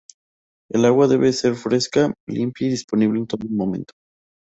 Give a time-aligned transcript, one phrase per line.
[0.71, 3.93] El agua debe ser fresca y limpia y disponible en todo momento.